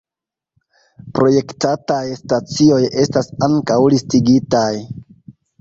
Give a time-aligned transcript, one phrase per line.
[1.19, 4.69] Projektataj stacioj estas ankaŭ listigitaj.